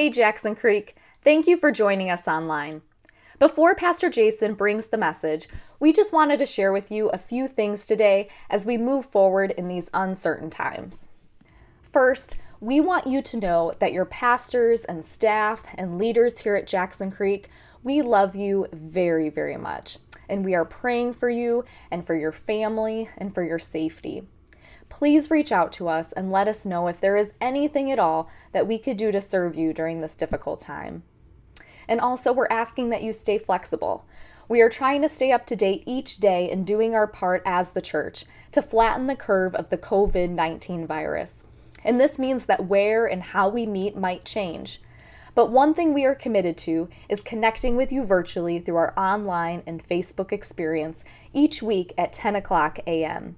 [0.00, 0.96] Hey, Jackson Creek.
[1.22, 2.80] Thank you for joining us online.
[3.38, 5.46] Before Pastor Jason brings the message,
[5.78, 9.50] we just wanted to share with you a few things today as we move forward
[9.58, 11.10] in these uncertain times.
[11.92, 16.66] First, we want you to know that your pastors and staff and leaders here at
[16.66, 17.50] Jackson Creek,
[17.82, 19.98] we love you very, very much.
[20.30, 24.22] And we are praying for you and for your family and for your safety.
[24.90, 28.28] Please reach out to us and let us know if there is anything at all
[28.52, 31.02] that we could do to serve you during this difficult time.
[31.88, 34.04] And also, we're asking that you stay flexible.
[34.48, 37.70] We are trying to stay up to date each day and doing our part as
[37.70, 41.46] the church to flatten the curve of the COVID 19 virus.
[41.82, 44.82] And this means that where and how we meet might change.
[45.34, 49.62] But one thing we are committed to is connecting with you virtually through our online
[49.66, 53.36] and Facebook experience each week at 10 o'clock a.m.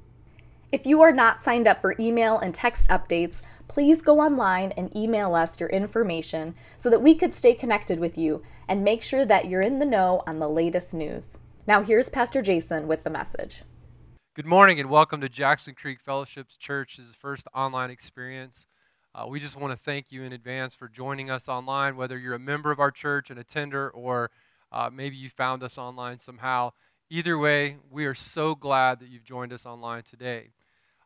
[0.72, 4.96] If you are not signed up for email and text updates, please go online and
[4.96, 9.26] email us your information so that we could stay connected with you and make sure
[9.26, 11.36] that you're in the know on the latest news.
[11.66, 13.64] Now, here's Pastor Jason with the message.
[14.34, 18.64] Good morning and welcome to Jackson Creek Fellowship's Church's first online experience.
[19.14, 22.32] Uh, we just want to thank you in advance for joining us online, whether you're
[22.32, 24.30] a member of our church, an attender, or
[24.72, 26.72] uh, maybe you found us online somehow.
[27.10, 30.48] Either way, we are so glad that you've joined us online today.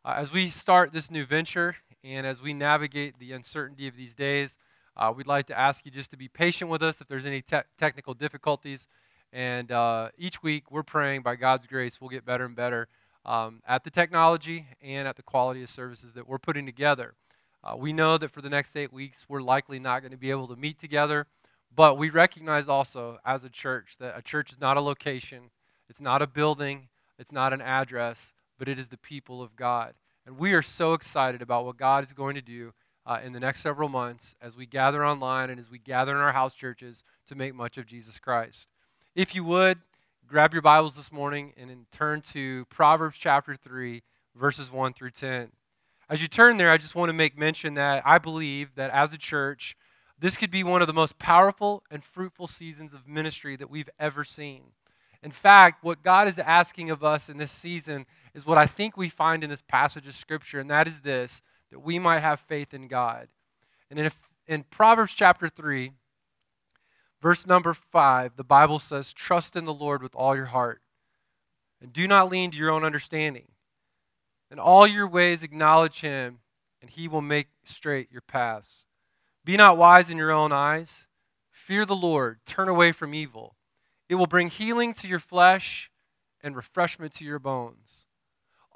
[0.07, 4.15] Uh, as we start this new venture and as we navigate the uncertainty of these
[4.15, 4.57] days,
[4.95, 7.41] uh, we'd like to ask you just to be patient with us if there's any
[7.41, 8.87] te- technical difficulties.
[9.33, 12.87] And uh, each week, we're praying by God's grace, we'll get better and better
[13.25, 17.13] um, at the technology and at the quality of services that we're putting together.
[17.61, 20.31] Uh, we know that for the next eight weeks, we're likely not going to be
[20.31, 21.27] able to meet together,
[21.75, 25.49] but we recognize also as a church that a church is not a location,
[25.89, 26.87] it's not a building,
[27.19, 29.93] it's not an address but it is the people of God.
[30.25, 32.73] And we are so excited about what God is going to do
[33.05, 36.17] uh, in the next several months as we gather online and as we gather in
[36.17, 38.67] our house churches to make much of Jesus Christ.
[39.15, 39.79] If you would,
[40.27, 44.03] grab your Bibles this morning and turn to Proverbs chapter 3,
[44.35, 45.49] verses 1 through 10.
[46.09, 49.13] As you turn there, I just want to make mention that I believe that as
[49.13, 49.77] a church,
[50.19, 53.89] this could be one of the most powerful and fruitful seasons of ministry that we've
[53.99, 54.63] ever seen.
[55.23, 58.05] In fact, what God is asking of us in this season
[58.37, 61.41] is what I think we find in this passage of Scripture, and that is this
[61.71, 63.27] that we might have faith in God.
[63.89, 64.11] And in,
[64.45, 65.91] in Proverbs chapter 3,
[67.19, 70.81] verse number 5, the Bible says, Trust in the Lord with all your heart,
[71.81, 73.47] and do not lean to your own understanding.
[74.51, 76.37] In all your ways acknowledge him,
[76.79, 78.85] and he will make straight your paths.
[79.43, 81.07] Be not wise in your own eyes.
[81.49, 83.55] Fear the Lord, turn away from evil.
[84.07, 85.89] It will bring healing to your flesh
[86.41, 88.06] and refreshment to your bones.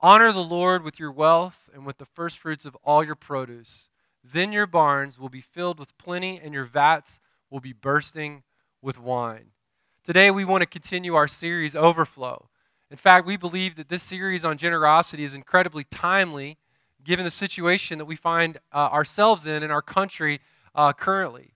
[0.04, 3.88] Honor the Lord with your wealth and with the firstfruits of all your produce.
[4.24, 7.20] Then your barns will be filled with plenty, and your vats
[7.52, 8.42] will be bursting
[8.82, 9.52] with wine.
[10.04, 12.50] Today, we want to continue our series, Overflow.
[12.90, 16.58] In fact, we believe that this series on generosity is incredibly timely
[17.04, 20.40] given the situation that we find uh, ourselves in in our country
[20.74, 21.54] uh, currently.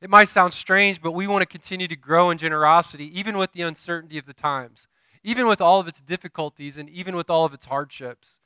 [0.00, 3.52] It might sound strange, but we want to continue to grow in generosity, even with
[3.52, 4.86] the uncertainty of the times,
[5.22, 8.40] even with all of its difficulties, and even with all of its hardships.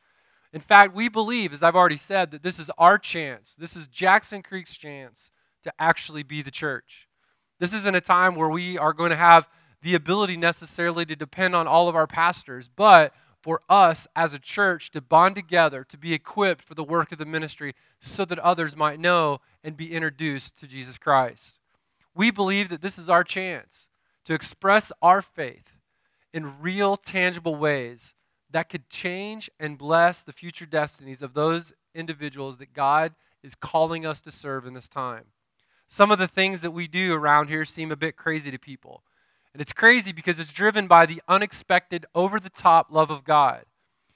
[0.53, 3.55] In fact, we believe, as I've already said, that this is our chance.
[3.59, 5.31] This is Jackson Creek's chance
[5.63, 7.09] to actually be the church.
[7.59, 9.49] This isn't a time where we are going to have
[9.83, 14.39] the ability necessarily to depend on all of our pastors, but for us as a
[14.39, 18.39] church to bond together, to be equipped for the work of the ministry so that
[18.39, 21.59] others might know and be introduced to Jesus Christ.
[22.15, 23.89] We believe that this is our chance
[24.25, 25.72] to express our faith
[26.33, 28.15] in real, tangible ways
[28.51, 34.07] that could change and bless the future destinies of those individuals that God is calling
[34.07, 35.25] us to serve in this time.
[35.89, 39.03] Some of the things that we do around here seem a bit crazy to people.
[39.53, 43.65] And it's crazy because it's driven by the unexpected, over the top love of God.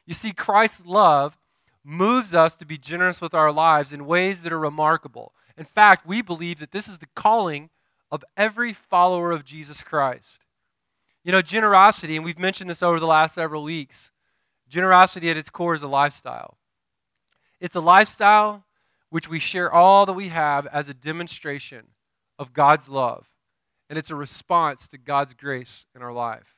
[0.07, 1.37] You see, Christ's love
[1.85, 5.33] moves us to be generous with our lives in ways that are remarkable.
[5.59, 7.71] In fact, we believe that this is the calling
[8.11, 10.46] of every follower of Jesus Christ.
[11.27, 14.13] You know, generosity, and we've mentioned this over the last several weeks,
[14.69, 16.57] generosity at its core is a lifestyle.
[17.59, 18.65] It's a lifestyle
[19.11, 21.89] which we share all that we have as a demonstration
[22.39, 23.27] of God's love
[23.91, 26.55] and it's a response to God's grace in our life.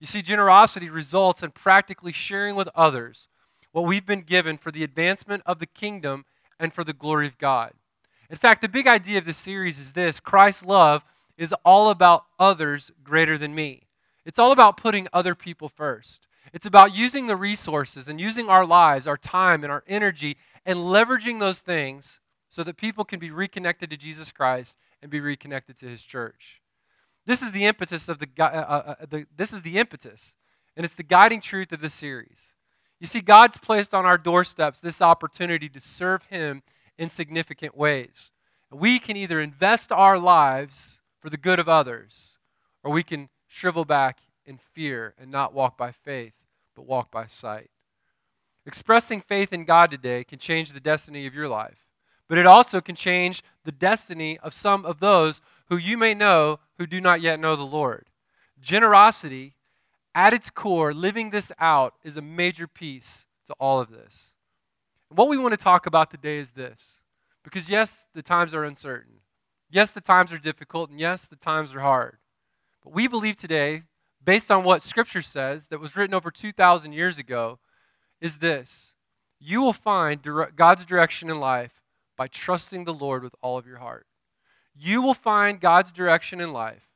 [0.00, 3.26] You see, generosity results in practically sharing with others
[3.72, 6.26] what we've been given for the advancement of the kingdom
[6.58, 7.72] and for the glory of God.
[8.28, 11.04] In fact, the big idea of this series is this Christ's love
[11.38, 13.86] is all about others greater than me.
[14.24, 16.26] It's all about putting other people first.
[16.52, 20.36] It's about using the resources and using our lives, our time, and our energy,
[20.66, 22.18] and leveraging those things
[22.48, 26.60] so that people can be reconnected to Jesus Christ and be reconnected to his church.
[27.26, 30.34] This is the impetus of the, uh, uh, uh, the this is the impetus
[30.76, 32.38] and it's the guiding truth of this series.
[32.98, 36.62] You see God's placed on our doorsteps this opportunity to serve him
[36.98, 38.30] in significant ways.
[38.70, 42.36] We can either invest our lives for the good of others
[42.82, 46.32] or we can shrivel back in fear and not walk by faith
[46.76, 47.68] but walk by sight.
[48.64, 51.88] Expressing faith in God today can change the destiny of your life,
[52.28, 56.60] but it also can change the destiny of some of those who you may know
[56.78, 58.06] who do not yet know the Lord.
[58.60, 59.56] Generosity,
[60.14, 64.28] at its core, living this out, is a major piece to all of this.
[65.08, 67.00] what we want to talk about today is this.
[67.42, 69.14] Because, yes, the times are uncertain.
[69.70, 70.90] Yes, the times are difficult.
[70.90, 72.18] And yes, the times are hard.
[72.82, 73.82] But we believe today,
[74.24, 77.58] based on what Scripture says, that was written over 2,000 years ago,
[78.20, 78.94] is this
[79.38, 80.20] you will find
[80.56, 81.82] God's direction in life
[82.16, 84.06] by trusting the Lord with all of your heart.
[84.74, 86.86] You will find God's direction in life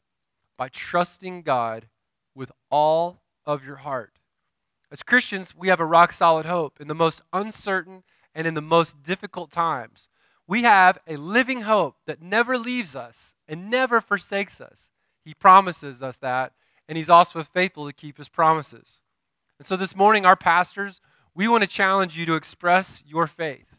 [0.57, 1.87] by trusting God
[2.35, 4.13] with all of your heart.
[4.91, 8.03] As Christians, we have a rock solid hope in the most uncertain
[8.35, 10.09] and in the most difficult times.
[10.47, 14.91] We have a living hope that never leaves us and never forsakes us.
[15.25, 16.53] He promises us that,
[16.89, 19.01] and He's also faithful to keep His promises.
[19.59, 21.01] And so this morning, our pastors,
[21.35, 23.75] we want to challenge you to express your faith.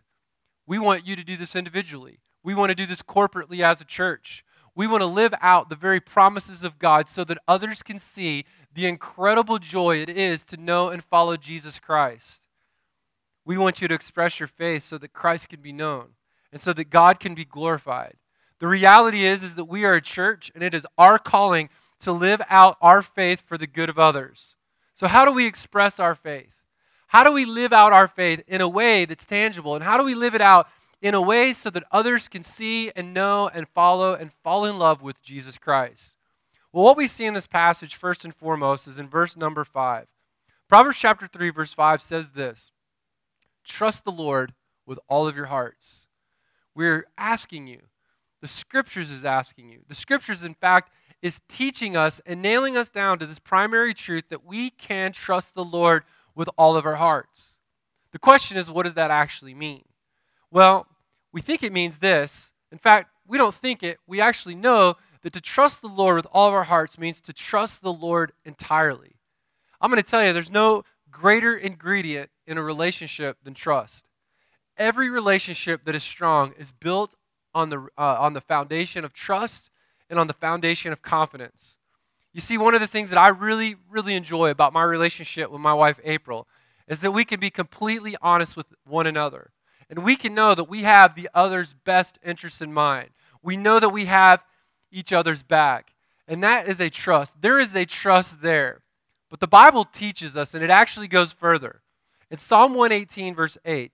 [0.68, 2.20] We want you to do this individually.
[2.44, 4.44] We want to do this corporately as a church.
[4.76, 8.46] We want to live out the very promises of God so that others can see
[8.74, 12.44] the incredible joy it is to know and follow Jesus Christ.
[13.46, 16.10] We want you to express your faith so that Christ can be known
[16.52, 18.16] and so that God can be glorified.
[18.60, 21.70] The reality is is that we are a church and it is our calling
[22.00, 24.56] to live out our faith for the good of others.
[24.94, 26.54] So how do we express our faith?
[27.08, 29.76] How do we live out our faith in a way that's tangible?
[29.76, 30.68] And how do we live it out
[31.02, 34.78] in a way so that others can see and know and follow and fall in
[34.78, 36.16] love with Jesus Christ?
[36.72, 40.08] Well, what we see in this passage, first and foremost, is in verse number 5.
[40.68, 42.72] Proverbs chapter 3, verse 5 says this
[43.64, 44.54] Trust the Lord
[44.86, 46.08] with all of your hearts.
[46.74, 47.82] We're asking you,
[48.46, 49.80] the scriptures is asking you.
[49.88, 50.92] The scriptures, in fact,
[51.24, 55.56] is teaching us and nailing us down to this primary truth that we can trust
[55.56, 56.04] the Lord
[56.36, 57.58] with all of our hearts.
[58.12, 59.86] The question is, what does that actually mean?
[60.52, 60.86] Well,
[61.32, 62.54] we think it means this.
[62.72, 63.98] In fact, we don't think it.
[64.06, 64.94] We actually know
[65.24, 68.32] that to trust the Lord with all of our hearts means to trust the Lord
[68.44, 69.16] entirely.
[69.82, 74.06] I'm going to tell you, there's no greater ingredient in a relationship than trust.
[74.78, 77.16] Every relationship that is strong is built
[77.56, 79.72] on the, uh, on the foundation of trust
[80.10, 81.78] and on the foundation of confidence.
[82.34, 85.62] You see, one of the things that I really, really enjoy about my relationship with
[85.62, 86.48] my wife, April,
[86.88, 89.52] is that we can be completely honest with one another.
[89.90, 93.10] And we can know that we have the other's best interests in mind.
[93.42, 94.44] We know that we have
[94.92, 95.94] each other's back.
[96.28, 97.42] And that is a trust.
[97.42, 98.82] There is a trust there.
[99.30, 101.82] But the Bible teaches us, and it actually goes further.
[102.30, 103.92] In Psalm 118, verse 8,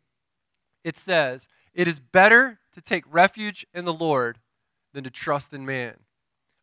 [0.83, 4.39] it says, It is better to take refuge in the Lord
[4.93, 5.95] than to trust in man.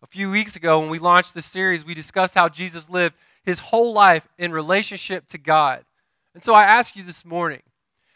[0.02, 3.58] A few weeks ago, when we launched this series, we discussed how Jesus lived his
[3.58, 5.84] whole life in relationship to God.
[6.34, 7.62] And so I ask you this morning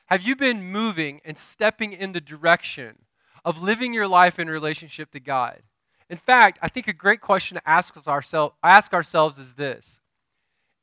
[0.06, 2.98] have you been moving and stepping in the direction
[3.44, 5.62] of living your life in relationship to God?
[6.10, 10.00] In fact, I think a great question to ask, ourselves, ask ourselves is this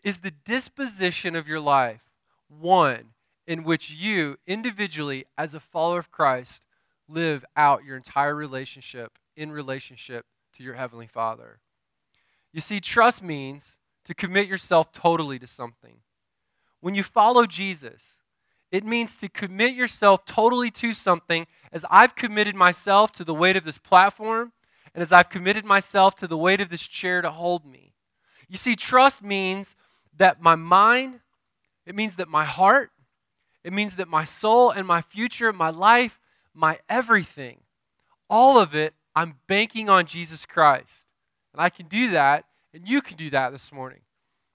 [0.04, 2.01] Is the disposition of your life
[2.48, 3.12] one
[3.46, 6.63] in which you, individually, as a follower of Christ,
[7.10, 10.25] live out your entire relationship in relationship
[10.56, 11.60] to your Heavenly Father.
[12.54, 15.98] You see, trust means to commit yourself totally to something.
[16.82, 18.18] When you follow Jesus,
[18.72, 23.56] it means to commit yourself totally to something as I've committed myself to the weight
[23.56, 24.51] of this platform
[24.94, 27.94] and as I've committed myself to the weight of this chair to hold me.
[28.48, 29.75] You see, trust means
[30.18, 31.20] that my mind,
[31.86, 32.92] it means that my heart,
[33.63, 36.19] it means that my soul and my future, my life,
[36.53, 37.62] my everything,
[38.29, 41.06] all of it I'm banking on Jesus Christ.
[41.53, 44.00] And I can do that, and you can do that this morning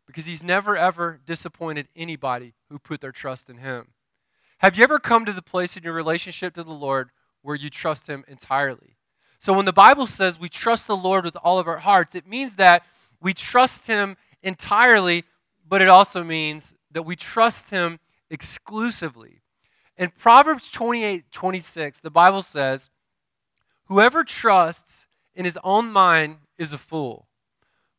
[0.07, 3.89] because He's never, ever disappointed anybody who put their trust in Him.
[4.59, 7.11] Have you ever come to the place in your relationship to the Lord
[7.43, 8.97] where you trust Him entirely?
[9.39, 12.27] So when the Bible says we trust the Lord with all of our hearts, it
[12.27, 12.85] means that
[13.21, 15.25] we trust Him entirely,
[15.69, 17.99] but it also means that we trust Him
[18.31, 19.43] exclusively.
[19.97, 22.91] In Proverbs 28 26, the Bible says,
[23.87, 27.29] Whoever trusts in his own mind is a fool,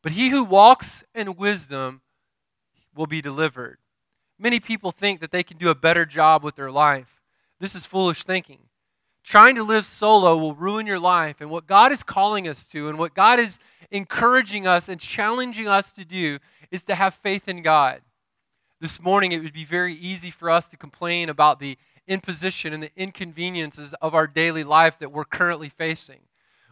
[0.02, 2.02] but he who walks in wisdom
[2.94, 3.78] will be delivered.
[4.38, 7.20] Many people think that they can do a better job with their life.
[7.60, 8.58] This is foolish thinking.
[9.24, 11.40] Trying to live solo will ruin your life.
[11.40, 13.58] And what God is calling us to, and what God is
[13.90, 16.38] encouraging us and challenging us to do,
[16.70, 18.02] is to have faith in God.
[18.86, 21.76] This morning, it would be very easy for us to complain about the
[22.06, 26.20] imposition and the inconveniences of our daily life that we're currently facing.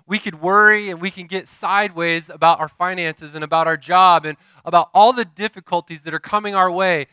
[0.06, 4.26] We could worry and we can get sideways about our finances and about our job
[4.26, 7.08] and about all the difficulties that are coming our way.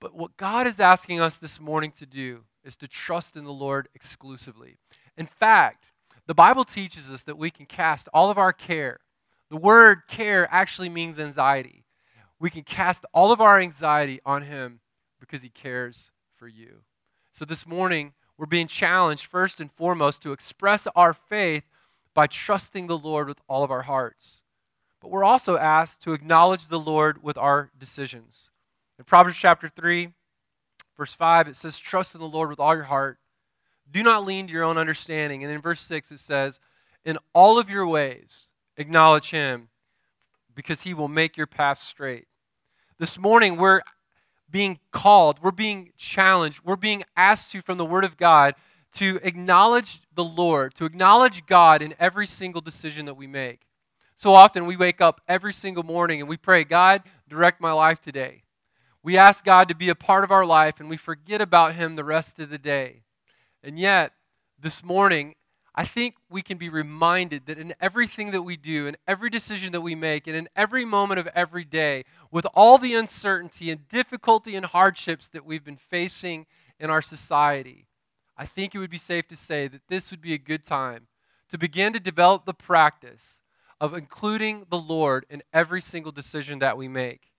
[0.00, 3.50] But what God is asking us this morning to do is to trust in the
[3.50, 4.76] Lord exclusively.
[5.18, 5.86] In fact,
[6.28, 9.00] the Bible teaches us that we can cast all of our care.
[9.50, 11.82] The word care actually means anxiety.
[12.38, 14.80] We can cast all of our anxiety on Him
[15.20, 16.82] because He cares for you.
[17.32, 21.64] So this morning, we're being challenged first and foremost to express our faith
[22.14, 24.42] by trusting the Lord with all of our hearts.
[25.00, 28.50] But we're also asked to acknowledge the Lord with our decisions.
[28.98, 30.08] In Proverbs chapter 3,
[30.96, 33.18] verse 5, it says, Trust in the Lord with all your heart.
[33.90, 35.44] Do not lean to your own understanding.
[35.44, 36.60] And in verse 6, it says,
[37.04, 39.68] In all of your ways, acknowledge him,
[40.56, 42.26] because he will make your path straight.
[42.98, 43.82] This morning, we're
[44.50, 48.54] being called, we're being challenged, we're being asked to, from the Word of God,
[48.94, 53.60] to acknowledge the Lord, to acknowledge God in every single decision that we make.
[54.14, 58.00] So often we wake up every single morning and we pray, God, direct my life
[58.00, 58.44] today.
[59.02, 61.96] We ask God to be a part of our life and we forget about Him
[61.96, 63.02] the rest of the day.
[63.62, 64.12] And yet,
[64.58, 65.34] this morning,
[65.76, 69.72] I think we can be reminded that in everything that we do, in every decision
[69.72, 73.86] that we make, and in every moment of every day, with all the uncertainty and
[73.88, 76.46] difficulty and hardships that we've been facing
[76.80, 77.86] in our society,
[78.38, 81.08] I think it would be safe to say that this would be a good time
[81.50, 83.42] to begin to develop the practice
[83.80, 87.32] of including the Lord in every single decision that we make.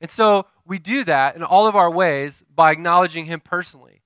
[0.00, 4.02] And so we do that in all of our ways by acknowledging Him personally.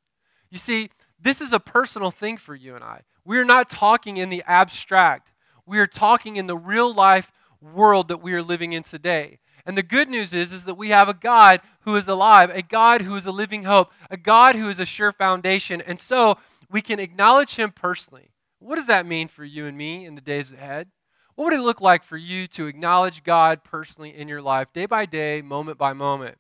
[0.51, 0.91] You see,
[1.27, 3.03] this is a personal thing for you and I.
[3.25, 5.33] We are not talking in the abstract.
[5.67, 9.41] We are talking in the real life world that we are living in today.
[9.65, 12.63] And the good news is, is that we have a God who is alive, a
[12.63, 15.81] God who is a living hope, a God who is a sure foundation.
[15.81, 16.39] And so
[16.71, 18.31] we can acknowledge him personally.
[18.61, 20.87] What does that mean for you and me in the days ahead?
[21.35, 24.87] What would it look like for you to acknowledge God personally in your life, day
[24.87, 26.39] by day, moment by moment?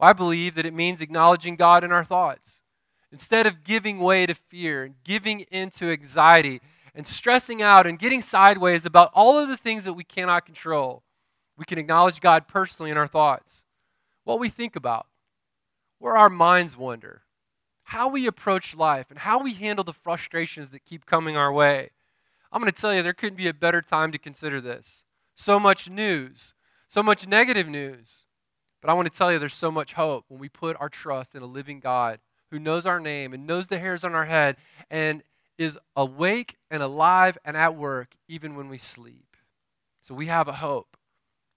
[0.00, 2.61] Well, I believe that it means acknowledging God in our thoughts.
[3.12, 6.62] Instead of giving way to fear and giving into anxiety
[6.94, 11.02] and stressing out and getting sideways about all of the things that we cannot control,
[11.58, 13.62] we can acknowledge God personally in our thoughts.
[14.24, 15.06] What we think about,
[15.98, 17.22] where our minds wander,
[17.84, 21.90] how we approach life, and how we handle the frustrations that keep coming our way.
[22.50, 25.04] I'm going to tell you, there couldn't be a better time to consider this.
[25.34, 26.54] So much news,
[26.88, 28.26] so much negative news.
[28.80, 31.34] But I want to tell you, there's so much hope when we put our trust
[31.34, 32.18] in a living God
[32.52, 34.56] who knows our name and knows the hairs on our head
[34.90, 35.22] and
[35.56, 39.36] is awake and alive and at work even when we sleep.
[40.02, 40.98] So we have a hope.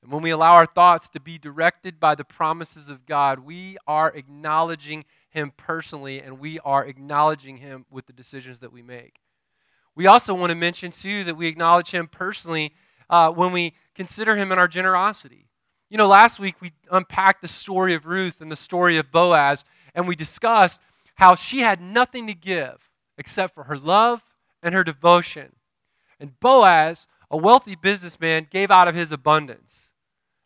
[0.02, 3.76] And when we allow our thoughts to be directed by the promises of God, we
[3.86, 9.20] are acknowledging Him personally and we are acknowledging Him with the decisions that we make.
[9.96, 12.74] We also want to mention, too, that we acknowledge Him personally
[13.10, 15.50] uh, when we consider Him in our generosity.
[15.96, 19.64] You know, last week we unpacked the story of Ruth and the story of Boaz,
[19.94, 20.82] and we discussed
[21.16, 24.22] how she had nothing to give except for her love
[24.62, 25.54] and her devotion.
[26.20, 29.74] And Boaz, a wealthy businessman, gave out of his abundance.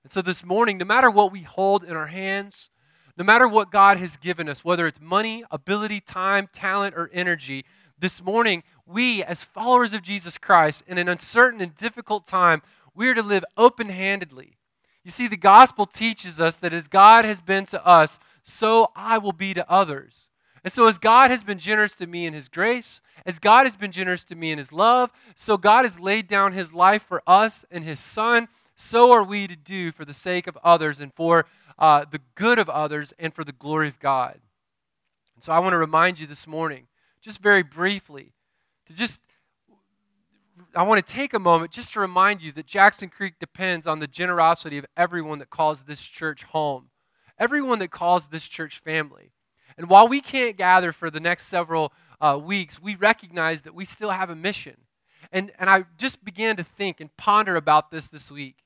[0.04, 2.70] And so this morning, no matter what we hold in our hands,
[3.18, 7.66] no matter what God has given us, whether it's money, ability, time, talent, or energy,
[7.98, 12.62] this morning, we, as followers of Jesus Christ, in an uncertain and difficult time,
[12.94, 14.59] we are to live open handedly.
[15.10, 19.18] You see, the gospel teaches us that as God has been to us, so I
[19.18, 20.30] will be to others.
[20.64, 23.76] And so, as God has been generous to me in His grace, as God has
[23.76, 27.24] been generous to me in His love, so God has laid down His life for
[27.26, 31.12] us and His Son, so are we to do for the sake of others and
[31.16, 31.48] for
[31.80, 34.40] uh, the good of others and for the glory of God.
[35.34, 36.86] And so, I want to remind you this morning,
[37.20, 38.34] just very briefly,
[38.86, 39.22] to just
[40.76, 44.00] I want to take a moment just to remind you that Jackson Creek depends on
[44.00, 46.90] the generosity of everyone that calls this church home,
[47.38, 49.32] everyone that calls this church family.
[49.78, 53.86] And while we can't gather for the next several uh, weeks, we recognize that we
[53.86, 54.76] still have a mission.
[55.32, 58.58] And, and I just began to think and ponder about this this week.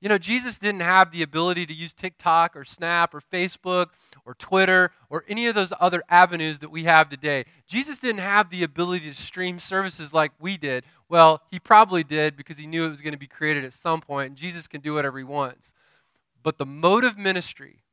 [0.00, 3.88] You know, Jesus didn't have the ability to use TikTok or Snap or Facebook
[4.28, 7.46] or Twitter or any of those other avenues that we have today.
[7.66, 10.84] Jesus didn't have the ability to stream services like we did.
[11.08, 14.02] Well, he probably did because he knew it was going to be created at some
[14.02, 15.72] point, and Jesus can do whatever he wants.
[16.42, 17.84] But the mode of ministry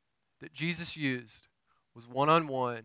[0.42, 1.48] that Jesus used
[1.96, 2.84] was one on one,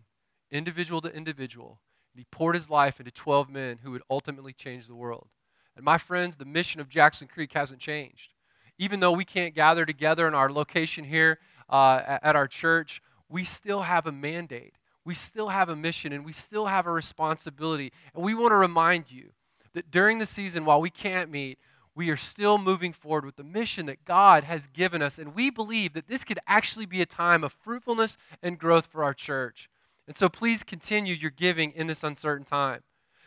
[0.49, 1.81] individual to individual.
[2.13, 5.27] And he poured his life into 12 men who would ultimately change the world.
[5.75, 8.29] And my friends, the mission of Jackson Creek hasn't changed.
[8.77, 11.39] Even though we can't gather together in our location here
[11.69, 14.75] uh, at our church, we still have a mandate.
[15.03, 17.91] We still have a mission and we still have a responsibility.
[18.13, 19.31] And we want to remind you
[19.73, 21.57] that during the season, while we can't meet,
[21.95, 25.17] we are still moving forward with the mission that God has given us.
[25.17, 29.03] And we believe that this could actually be a time of fruitfulness and growth for
[29.03, 29.69] our church.
[30.07, 32.81] And so please continue your giving in this uncertain time.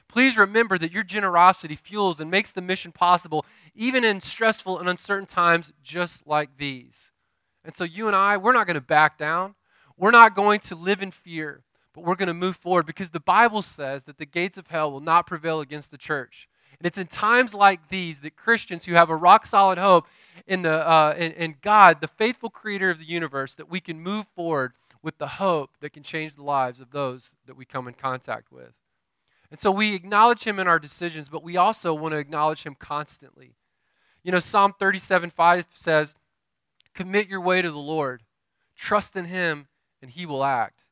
[0.08, 3.44] Please remember that your generosity fuels and makes the mission possible,
[3.75, 7.11] even in stressful and uncertain times just like these.
[7.64, 9.54] And so, you and I, we're not going to back down.
[9.96, 13.20] We're not going to live in fear, but we're going to move forward because the
[13.20, 16.48] Bible says that the gates of hell will not prevail against the church.
[16.78, 20.06] And it's in times like these that Christians who have a rock solid hope
[20.46, 24.00] in, the, uh, in, in God, the faithful creator of the universe, that we can
[24.00, 24.72] move forward
[25.02, 28.50] with the hope that can change the lives of those that we come in contact
[28.50, 28.72] with.
[29.50, 32.74] And so we acknowledge him in our decisions, but we also want to acknowledge him
[32.74, 33.54] constantly.
[34.24, 36.14] You know, Psalm 37 5 says,
[36.94, 38.22] Commit your way to the Lord,
[38.74, 39.68] trust in him,
[40.04, 40.82] and he will act.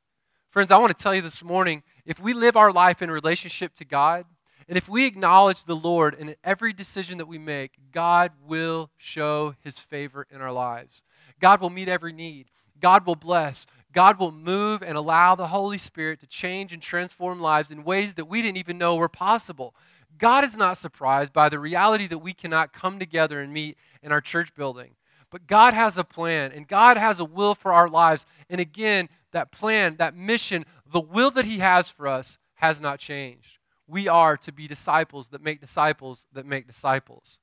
[0.48, 3.74] Friends, I want to tell you this morning if we live our life in relationship
[3.74, 4.24] to God,
[4.66, 9.54] and if we acknowledge the Lord in every decision that we make, God will show
[9.62, 11.02] his favor in our lives.
[11.40, 12.46] God will meet every need.
[12.80, 13.66] God will bless.
[13.92, 18.14] God will move and allow the Holy Spirit to change and transform lives in ways
[18.14, 19.74] that we didn't even know were possible.
[20.16, 24.10] God is not surprised by the reality that we cannot come together and meet in
[24.10, 24.92] our church building.
[25.32, 28.26] But God has a plan and God has a will for our lives.
[28.50, 32.98] And again, that plan, that mission, the will that He has for us has not
[33.00, 33.58] changed.
[33.88, 37.40] We are to be disciples that make disciples that make disciples.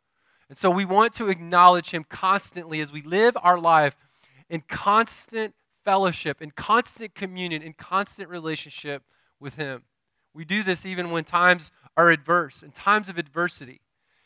[0.50, 3.96] And so we want to acknowledge Him constantly as we live our life
[4.50, 9.04] in constant fellowship, in constant communion, in constant relationship
[9.40, 9.82] with Him.
[10.36, 13.82] We do this even when times are adverse, in times of adversity.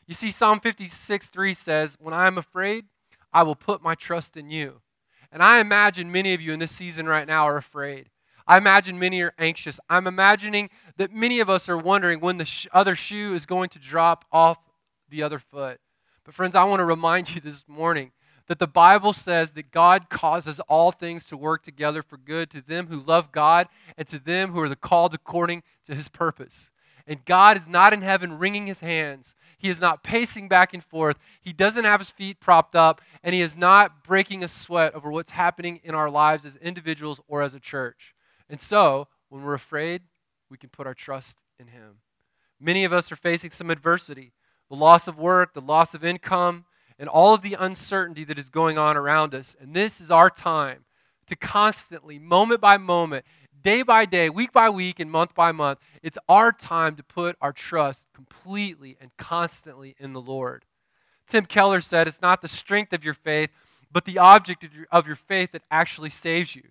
[0.05, 2.85] You see, Psalm 56 3 says, When I am afraid,
[3.33, 4.81] I will put my trust in you.
[5.31, 8.09] And I imagine many of you in this season right now are afraid.
[8.45, 9.79] I imagine many are anxious.
[9.89, 13.69] I'm imagining that many of us are wondering when the sh- other shoe is going
[13.69, 14.57] to drop off
[15.09, 15.79] the other foot.
[16.25, 18.11] But, friends, I want to remind you this morning
[18.47, 22.61] that the Bible says that God causes all things to work together for good to
[22.61, 26.69] them who love God and to them who are the called according to his purpose.
[27.05, 29.35] And God is not in heaven wringing his hands.
[29.57, 31.17] He is not pacing back and forth.
[31.41, 35.11] He doesn't have his feet propped up, and he is not breaking a sweat over
[35.11, 38.13] what's happening in our lives as individuals or as a church.
[38.49, 40.01] And so, when we're afraid,
[40.49, 41.99] we can put our trust in him.
[42.59, 44.33] Many of us are facing some adversity
[44.69, 46.65] the loss of work, the loss of income,
[46.97, 49.55] and all of the uncertainty that is going on around us.
[49.59, 50.85] And this is our time
[51.27, 53.25] to constantly, moment by moment,
[53.63, 57.35] day by day, week by week, and month by month, it's our time to put
[57.41, 60.65] our trust completely and constantly in the Lord.
[61.27, 63.49] Tim Keller said, It's not the strength of your faith,
[63.91, 66.63] but the object of your, of your faith that actually saves you.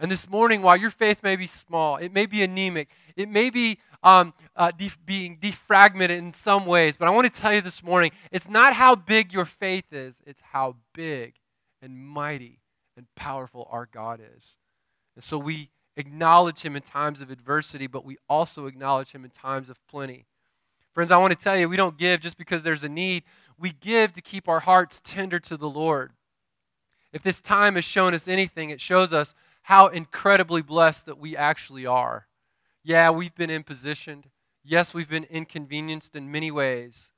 [0.00, 3.50] And this morning, while your faith may be small, it may be anemic, it may
[3.50, 7.60] be um, uh, de- being defragmented in some ways, but I want to tell you
[7.60, 11.34] this morning it's not how big your faith is, it's how big
[11.82, 12.60] and mighty
[12.96, 14.56] and powerful our God is.
[15.16, 19.30] And so we acknowledge Him in times of adversity, but we also acknowledge Him in
[19.30, 20.26] times of plenty.
[20.92, 23.22] Friends, I want to tell you, we don't give just because there's a need.
[23.58, 26.12] We give to keep our hearts tender to the Lord.
[27.12, 31.36] If this time has shown us anything, it shows us how incredibly blessed that we
[31.36, 32.26] actually are.
[32.82, 34.24] Yeah, we've been impositioned.
[34.64, 37.10] Yes, we've been inconvenienced in many ways.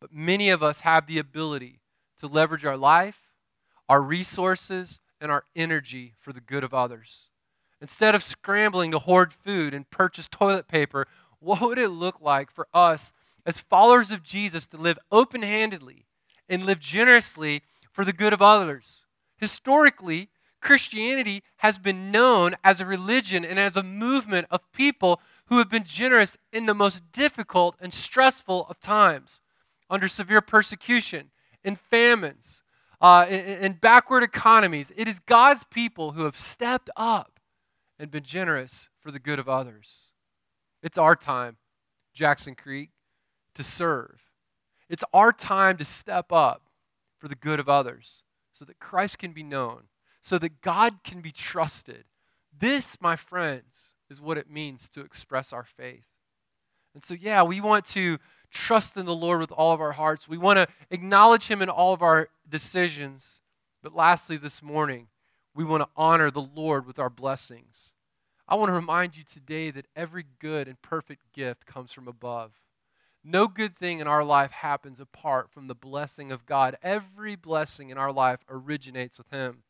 [0.00, 1.80] But many of us have the ability
[2.18, 3.18] to leverage our life,
[3.88, 7.29] our resources, and our energy for the good of others.
[7.80, 11.06] Instead of scrambling to hoard food and purchase toilet paper,
[11.38, 13.12] what would it look like for us
[13.46, 16.06] as followers of Jesus to live open handedly
[16.48, 19.04] and live generously for the good of others?
[19.38, 20.28] Historically,
[20.60, 25.70] Christianity has been known as a religion and as a movement of people who have
[25.70, 29.40] been generous in the most difficult and stressful of times,
[29.88, 31.30] under severe persecution,
[31.64, 32.60] in famines,
[33.00, 34.92] uh, in, in backward economies.
[34.96, 37.29] It is God's people who have stepped up
[38.00, 40.10] and been generous for the good of others.
[40.82, 41.58] It's our time,
[42.14, 42.90] Jackson Creek,
[43.54, 44.18] to serve.
[44.88, 46.62] It's our time to step up
[47.18, 49.84] for the good of others so that Christ can be known
[50.20, 52.04] so that God can be trusted.
[52.58, 56.04] This, my friends, is what it means to express our faith.
[56.94, 58.18] And so, yeah, we want to
[58.50, 60.28] trust in the Lord with all of our hearts.
[60.28, 63.40] We want to acknowledge Him in all of our decisions.
[63.82, 65.06] But lastly, this morning,
[65.54, 67.92] we want to honor the Lord with our blessings.
[68.48, 72.52] I want to remind you today that every good and perfect gift comes from above.
[73.22, 76.76] No good thing in our life happens apart from the blessing of God.
[76.82, 79.62] Every blessing in our life originates with Him.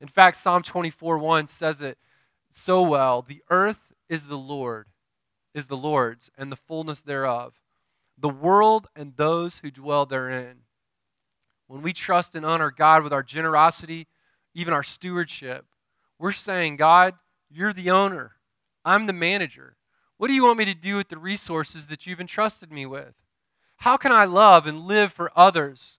[0.00, 1.96] In fact, Psalm 24 1 says it
[2.50, 4.88] so well The earth is the Lord,
[5.54, 7.54] is the Lord's, and the fullness thereof,
[8.18, 10.62] the world and those who dwell therein.
[11.66, 14.08] When we trust and honor God with our generosity,
[14.54, 15.66] even our stewardship,
[16.18, 17.14] we're saying, God,
[17.50, 18.32] you're the owner,
[18.84, 19.76] I'm the manager.
[20.16, 23.14] What do you want me to do with the resources that you've entrusted me with?
[23.78, 25.98] How can I love and live for others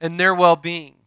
[0.00, 0.98] and their well being?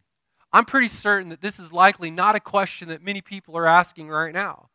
[0.52, 4.08] I'm pretty certain that this is likely not a question that many people are asking
[4.08, 4.68] right now.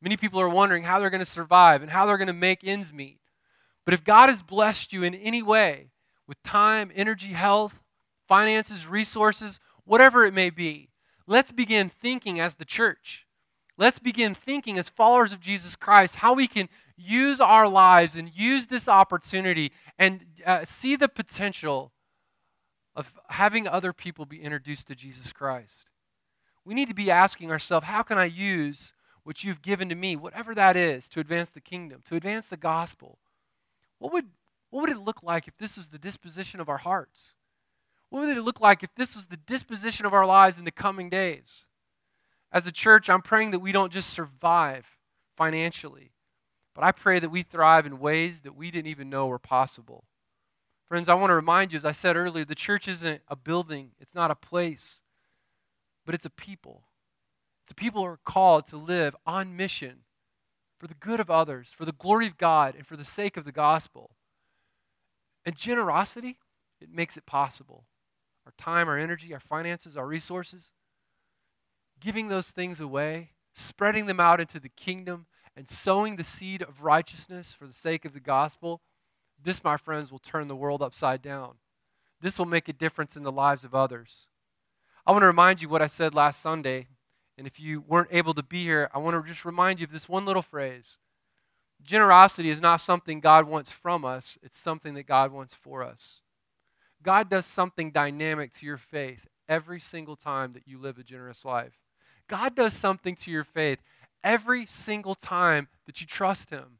[0.00, 2.60] Many people are wondering how they're going to survive and how they're going to make
[2.62, 3.18] ends meet.
[3.84, 5.90] But if God has blessed you in any way
[6.28, 7.80] with time, energy, health,
[8.28, 10.90] finances, resources, whatever it may be,
[11.32, 13.26] let's begin thinking as the church.
[13.78, 18.28] Let's begin thinking as followers of Jesus Christ how we can use our lives and
[18.28, 21.90] use this opportunity and uh, see the potential
[22.94, 25.86] of having other people be introduced to Jesus Christ.
[26.66, 28.92] We need to be asking ourselves, how can I use
[29.24, 32.58] what you've given to me, whatever that is, to advance the kingdom, to advance the
[32.58, 33.18] gospel?
[33.98, 34.26] What would,
[34.68, 37.32] what would it look like if this was the disposition of our hearts?
[38.12, 40.70] What would it look like if this was the disposition of our lives in the
[40.70, 41.64] coming days?
[42.52, 44.84] As a church, I'm praying that we don't just survive
[45.34, 46.12] financially,
[46.74, 50.04] but I pray that we thrive in ways that we didn't even know were possible.
[50.88, 53.92] Friends, I want to remind you, as I said earlier, the church isn't a building,
[53.98, 55.00] it's not a place,
[56.04, 56.82] but it's a people.
[57.64, 60.00] It's a people who are called to live on mission
[60.78, 63.46] for the good of others, for the glory of God, and for the sake of
[63.46, 64.10] the gospel.
[65.46, 66.36] And generosity,
[66.78, 67.86] it makes it possible.
[68.46, 70.70] Our time, our energy, our finances, our resources,
[72.00, 75.26] giving those things away, spreading them out into the kingdom
[75.56, 78.80] and sowing the seed of righteousness for the sake of the gospel,
[79.42, 81.54] this, my friends, will turn the world upside down.
[82.20, 84.26] This will make a difference in the lives of others.
[85.06, 86.86] I want to remind you what I said last Sunday.
[87.36, 89.92] And if you weren't able to be here, I want to just remind you of
[89.92, 90.98] this one little phrase.
[91.82, 96.21] Generosity is not something God wants from us, it's something that God wants for us.
[97.02, 101.44] God does something dynamic to your faith every single time that you live a generous
[101.44, 101.74] life.
[102.28, 103.78] God does something to your faith
[104.24, 106.78] every single time that you trust Him.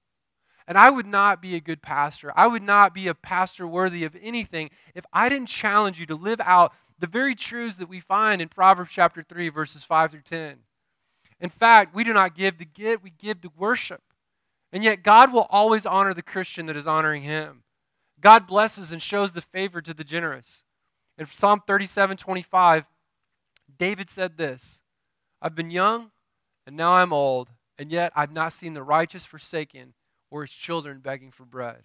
[0.67, 2.33] And I would not be a good pastor.
[2.37, 6.15] I would not be a pastor worthy of anything if I didn't challenge you to
[6.15, 10.23] live out the very truths that we find in Proverbs chapter 3, verses 5 through
[10.23, 10.59] 10.
[11.41, 14.03] In fact, we do not give to get, we give to worship.
[14.73, 17.62] And yet, God will always honor the Christian that is honoring Him.
[18.23, 20.63] God blesses and shows the favor to the generous.
[21.19, 22.87] In Psalm 37 25,
[23.79, 24.81] David said this
[25.43, 26.11] I've been young
[26.67, 29.95] and now I'm old, and yet I've not seen the righteous forsaken
[30.31, 31.83] or his children begging for bread.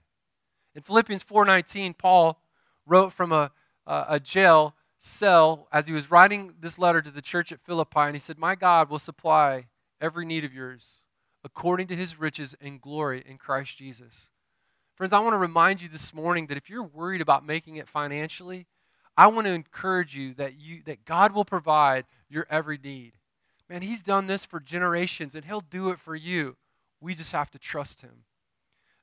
[0.75, 2.39] In Philippians 4:19, Paul
[2.85, 3.51] wrote from a,
[3.85, 7.99] a, a jail cell as he was writing this letter to the church at Philippi,
[7.99, 9.67] and he said, My God will supply
[9.99, 11.01] every need of yours
[11.43, 14.29] according to his riches and glory in Christ Jesus.
[14.97, 17.87] Friends, I want to remind you this morning that if you're worried about making it
[17.87, 18.65] financially,
[19.15, 23.13] I want to encourage you that you that God will provide your every need.
[23.69, 26.55] Man, He's done this for generations and He'll do it for you.
[26.99, 28.23] We just have to trust Him.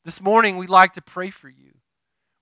[0.05, 1.75] This morning, we'd like to pray for you.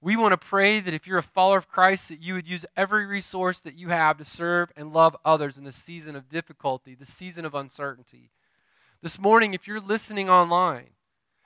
[0.01, 2.65] We want to pray that if you're a follower of Christ, that you would use
[2.75, 6.95] every resource that you have to serve and love others in the season of difficulty,
[6.95, 8.31] the season of uncertainty.
[9.03, 10.93] This morning, if you're listening online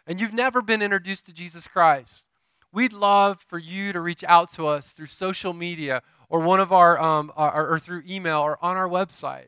[0.06, 2.26] and you've never been introduced to Jesus Christ,
[2.72, 6.72] we'd love for you to reach out to us through social media or one of
[6.72, 9.46] our, um, or, or through email or on our website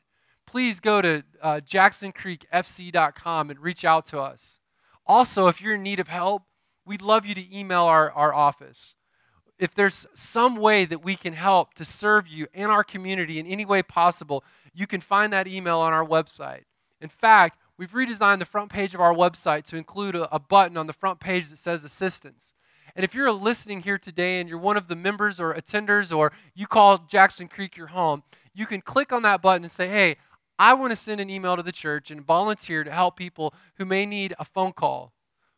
[0.48, 4.58] please go to uh, jacksoncreekfc.com and reach out to us.
[5.06, 6.44] Also, if you're in need of help,
[6.86, 8.94] we'd love you to email our, our office.
[9.58, 13.46] If there's some way that we can help to serve you and our community in
[13.46, 14.42] any way possible,
[14.72, 16.62] you can find that email on our website.
[17.00, 20.76] In fact, we've redesigned the front page of our website to include a, a button
[20.76, 22.52] on the front page that says assistance.
[22.94, 26.32] And if you're listening here today and you're one of the members or attenders or
[26.54, 30.16] you call Jackson Creek your home, you can click on that button and say, hey,
[30.58, 33.84] I want to send an email to the church and volunteer to help people who
[33.84, 35.12] may need a phone call,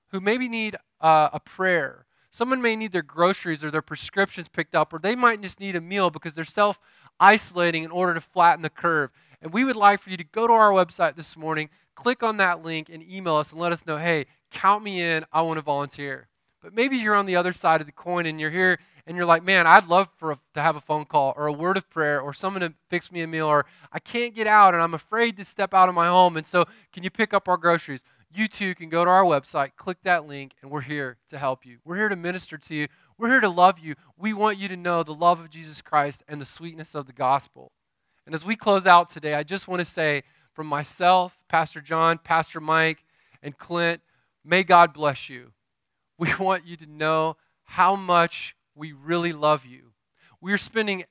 [0.09, 2.05] who maybe need uh, a prayer.
[2.31, 5.75] Someone may need their groceries or their prescriptions picked up, or they might just need
[5.75, 6.79] a meal because they're self
[7.19, 9.11] isolating in order to flatten the curve.
[9.43, 12.37] And we would like for you to go to our website this morning, click on
[12.39, 15.25] that link, and email us and let us know hey, count me in.
[15.33, 16.29] I want to volunteer.
[16.63, 19.27] But maybe you're on the other side of the coin and you're here and you're
[19.27, 21.89] like, man, I'd love for a, to have a phone call or a word of
[21.89, 24.93] prayer or someone to fix me a meal or I can't get out and I'm
[24.93, 26.37] afraid to step out of my home.
[26.37, 28.05] And so, can you pick up our groceries?
[28.33, 31.67] you too can go to our website, click that link, and we're here to help
[31.67, 31.79] you.
[31.85, 32.89] We're here to minister to you.
[33.19, 33.97] We're here to love you.
[34.17, 37.13] We want you to know the love of Jesus Christ and the sweetness of the
[37.13, 37.73] gospel.
[38.31, 42.17] And as we close out today, I just want to say from myself, Pastor John,
[42.17, 43.03] Pastor Mike,
[43.43, 44.03] and Clint,
[44.45, 45.51] may God bless you.
[46.17, 49.95] We want you to know how much we really love you.
[50.41, 51.07] We're spending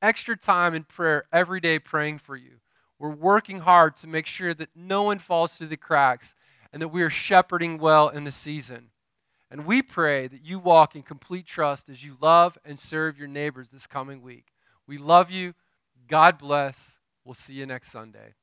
[0.00, 2.52] extra time in prayer every day praying for you.
[2.98, 6.34] We're working hard to make sure that no one falls through the cracks
[6.72, 8.88] and that we are shepherding well in the season.
[9.50, 13.28] And we pray that you walk in complete trust as you love and serve your
[13.28, 14.54] neighbors this coming week.
[14.86, 15.52] We love you.
[16.10, 16.98] God bless.
[17.24, 18.34] We'll see you next Sunday.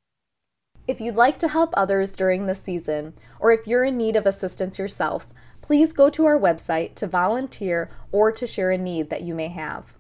[0.88, 4.26] If you'd like to help others during this season, or if you're in need of
[4.26, 5.28] assistance yourself,
[5.62, 9.50] please go to our website to volunteer or to share a need that you may
[9.50, 9.92] have.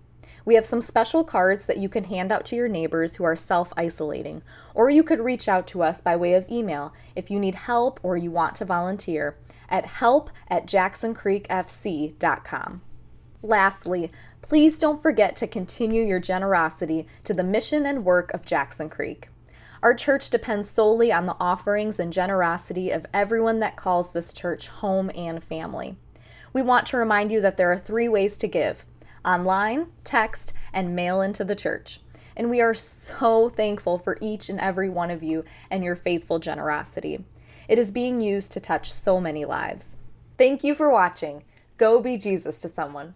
[0.45, 3.36] We have some special cards that you can hand out to your neighbors who are
[3.36, 7.38] self isolating, or you could reach out to us by way of email if you
[7.38, 9.36] need help or you want to volunteer
[9.67, 12.82] at help at jacksoncreekfc.com.
[13.43, 18.89] Lastly, please don't forget to continue your generosity to the mission and work of Jackson
[18.89, 19.30] Creek.
[19.84, 24.67] Our church depends solely on the offerings and generosity of everyone that calls this church
[24.67, 25.97] home and family.
[26.52, 28.86] We want to remind you that there are three ways to give
[29.23, 32.00] online, text, and mail into the church.
[32.36, 36.39] And we are so thankful for each and every one of you and your faithful
[36.39, 37.26] generosity.
[37.67, 39.97] It is being used to touch so many lives.
[40.38, 41.43] Thank you for watching.
[41.78, 43.13] Go be Jesus to someone.